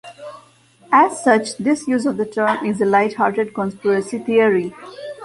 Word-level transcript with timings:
As 0.91 1.23
such, 1.23 1.57
this 1.59 1.87
use 1.87 2.07
of 2.07 2.17
the 2.17 2.25
term 2.25 2.65
is 2.65 2.81
a 2.81 2.85
light-hearted 2.85 3.53
conspiracy 3.53 4.17
theory. 4.17 4.73